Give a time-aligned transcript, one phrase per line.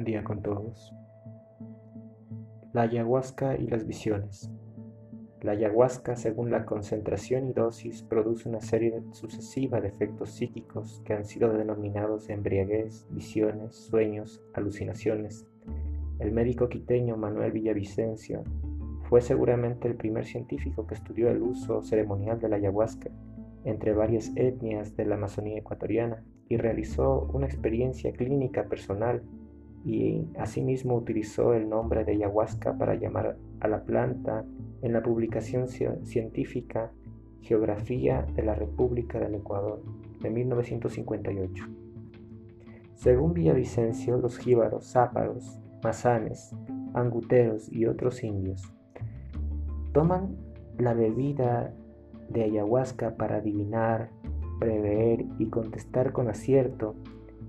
[0.00, 0.94] Buen día con todos.
[2.72, 4.50] La ayahuasca y las visiones.
[5.42, 11.12] La ayahuasca, según la concentración y dosis, produce una serie sucesiva de efectos psíquicos que
[11.12, 15.46] han sido denominados embriaguez, visiones, sueños, alucinaciones.
[16.18, 18.42] El médico quiteño Manuel Villavicencio
[19.02, 23.10] fue seguramente el primer científico que estudió el uso ceremonial de la ayahuasca
[23.64, 29.22] entre varias etnias de la Amazonía ecuatoriana y realizó una experiencia clínica personal
[29.84, 34.44] y asimismo utilizó el nombre de ayahuasca para llamar a la planta
[34.82, 36.92] en la publicación científica
[37.42, 39.82] Geografía de la República del Ecuador
[40.20, 41.64] de 1958.
[42.94, 46.54] Según Villavicencio, los jíbaros, záparos, mazanes,
[46.92, 48.74] anguteros y otros indios
[49.92, 50.36] toman
[50.78, 51.74] la bebida
[52.28, 54.10] de ayahuasca para adivinar,
[54.60, 56.94] prever y contestar con acierto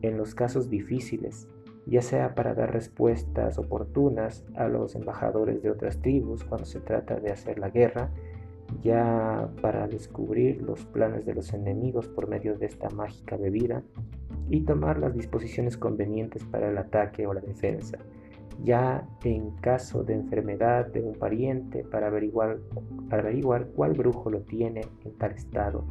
[0.02, 1.48] en los casos difíciles,
[1.86, 7.20] ya sea para dar respuestas oportunas a los embajadores de otras tribus cuando se trata
[7.20, 8.12] de hacer la guerra,
[8.82, 13.84] ya para descubrir los planes de los enemigos por medio de esta mágica bebida
[14.50, 17.98] y tomar las disposiciones convenientes para el ataque o la defensa.
[18.64, 22.60] Ya en caso de enfermedad de un pariente para averiguar,
[23.10, 25.84] averiguar cuál brujo lo tiene en tal estado,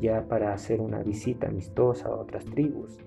[0.00, 2.98] ya para hacer una visita amistosa a otras tribus,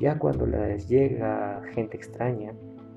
[0.00, 2.54] ya cuando les llega gente extraña,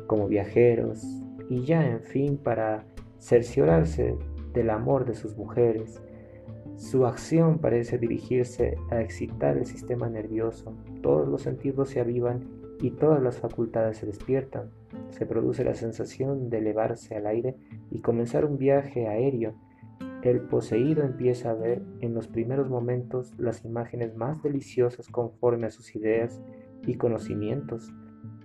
[0.07, 1.05] como viajeros,
[1.49, 2.85] y ya en fin para
[3.19, 4.17] cerciorarse
[4.53, 6.01] del amor de sus mujeres.
[6.77, 12.39] Su acción parece dirigirse a excitar el sistema nervioso, todos los sentidos se avivan
[12.81, 14.71] y todas las facultades se despiertan.
[15.09, 17.55] Se produce la sensación de elevarse al aire
[17.91, 19.55] y comenzar un viaje aéreo.
[20.23, 25.71] El poseído empieza a ver en los primeros momentos las imágenes más deliciosas conforme a
[25.71, 26.41] sus ideas
[26.85, 27.93] y conocimientos.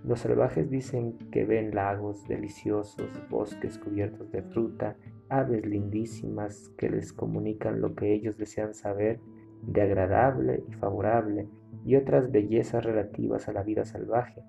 [0.03, 4.95] Los salvajes dicen que ven lagos deliciosos, bosques cubiertos de fruta,
[5.29, 9.19] aves lindísimas que les comunican lo que ellos desean saber
[9.61, 11.47] de agradable y favorable
[11.85, 14.41] y otras bellezas relativas a la vida salvaje.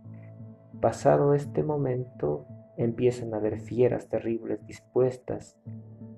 [0.80, 5.58] Pasado este momento, empiezan a ver fieras terribles dispuestas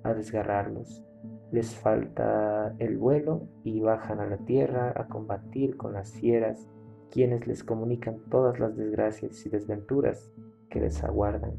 [0.03, 1.03] a desgarrarlos.
[1.51, 6.67] Les falta el vuelo y bajan a la tierra a combatir con las fieras,
[7.13, 10.31] quienes les comunican todas las desgracias y desventuras
[10.67, 11.51] que les aguardan.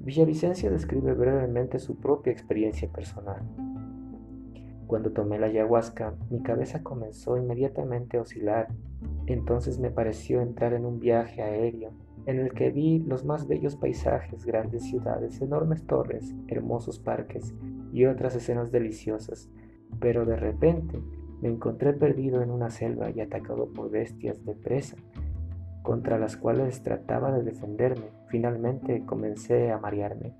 [0.00, 3.40] Villavicencia describe brevemente su propia experiencia personal.
[4.86, 8.68] Cuando tomé la ayahuasca, mi cabeza comenzó inmediatamente a oscilar.
[9.24, 11.92] Entonces me pareció entrar en un viaje aéreo
[12.26, 17.54] en el que vi los más bellos paisajes, grandes ciudades, enormes torres, hermosos parques
[17.90, 19.48] y otras escenas deliciosas.
[19.98, 21.00] Pero de repente
[21.40, 24.96] me encontré perdido en una selva y atacado por bestias de presa,
[25.82, 28.10] contra las cuales trataba de defenderme.
[28.28, 30.34] Finalmente comencé a marearme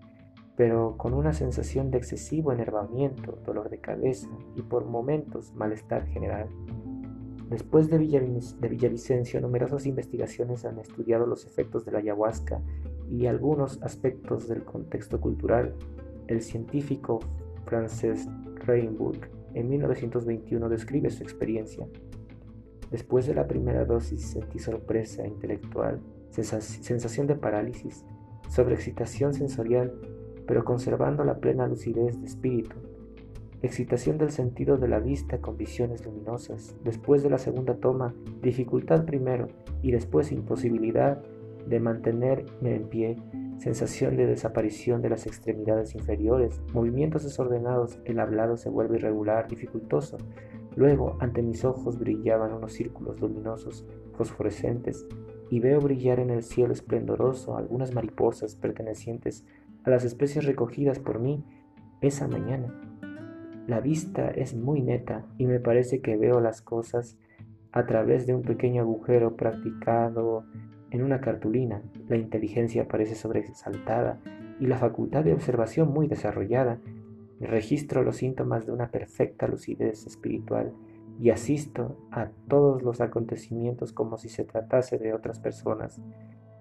[0.60, 6.50] pero con una sensación de excesivo enervamiento, dolor de cabeza y por momentos malestar general.
[7.48, 12.60] Después de, Villavicencio, numerosas investigaciones han estudiado los efectos de la ayahuasca
[13.10, 15.74] y algunos aspectos del contexto cultural.
[16.26, 17.20] El científico
[17.64, 18.28] Frances
[18.66, 21.86] Reinburg en 1921 describe su experiencia.
[22.90, 26.00] Después de la primera dosis sentí sorpresa intelectual,
[26.30, 28.04] sensación de parálisis,
[28.48, 29.92] sobreexcitación sensorial
[30.50, 32.74] pero conservando la plena lucidez de espíritu.
[33.62, 36.74] Excitación del sentido de la vista con visiones luminosas.
[36.82, 39.46] Después de la segunda toma, dificultad primero
[39.80, 41.22] y después imposibilidad
[41.68, 43.16] de mantenerme en pie.
[43.60, 50.16] Sensación de desaparición de las extremidades inferiores, movimientos desordenados, el hablado se vuelve irregular, dificultoso.
[50.76, 53.84] Luego, ante mis ojos brillaban unos círculos luminosos,
[54.14, 55.06] fosforescentes,
[55.50, 59.44] y veo brillar en el cielo esplendoroso algunas mariposas pertenecientes
[59.84, 61.44] a las especies recogidas por mí
[62.00, 62.74] esa mañana.
[63.66, 67.18] La vista es muy neta y me parece que veo las cosas
[67.72, 70.46] a través de un pequeño agujero practicado
[70.90, 71.82] en una cartulina.
[72.08, 74.20] La inteligencia parece sobresaltada
[74.58, 76.78] y la facultad de observación muy desarrollada.
[77.40, 80.72] Registro los síntomas de una perfecta lucidez espiritual
[81.18, 86.00] y asisto a todos los acontecimientos como si se tratase de otras personas.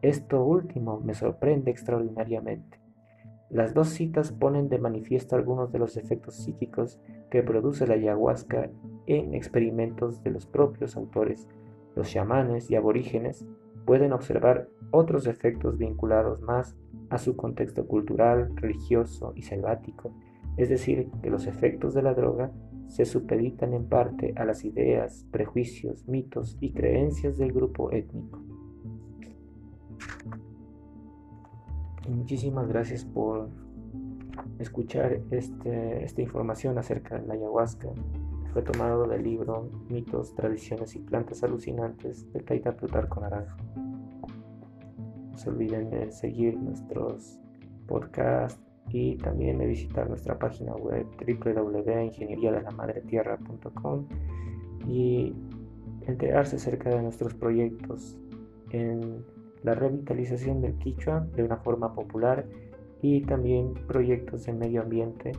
[0.01, 2.79] Esto último me sorprende extraordinariamente.
[3.49, 6.99] Las dos citas ponen de manifiesto algunos de los efectos psíquicos
[7.31, 8.69] que produce la ayahuasca
[9.07, 11.47] en experimentos de los propios autores.
[11.95, 13.45] Los chamanes y aborígenes
[13.89, 16.77] pueden observar otros efectos vinculados más
[17.09, 20.13] a su contexto cultural, religioso y selvático,
[20.57, 22.51] es decir, que los efectos de la droga
[22.85, 28.43] se supeditan en parte a las ideas, prejuicios, mitos y creencias del grupo étnico.
[32.07, 33.49] muchísimas gracias por
[34.59, 37.89] escuchar este, esta información acerca de la ayahuasca.
[38.53, 43.57] Fue tomado del libro Mitos, Tradiciones y Plantas Alucinantes de Taita Plutarco Naranjo.
[45.31, 47.39] No se olviden de seguir nuestros
[47.87, 48.59] podcasts
[48.89, 54.07] y también de visitar nuestra página web www.ingenieriadelamadretierra.com
[54.87, 55.35] y
[56.07, 58.17] enterarse acerca de nuestros proyectos
[58.71, 59.23] en
[59.63, 62.47] la revitalización del Quichua de una forma popular
[63.01, 65.31] y también proyectos de medio ambiente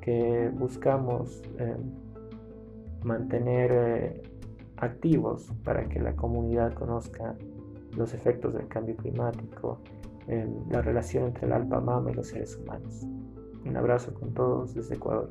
[0.00, 1.76] que buscamos eh,
[3.02, 4.22] mantener eh,
[4.76, 7.34] activos para que la comunidad conozca
[7.96, 9.80] los efectos del cambio climático,
[10.70, 13.06] la relación entre el alpa mama y los seres humanos.
[13.64, 15.30] Un abrazo con todos desde Ecuador.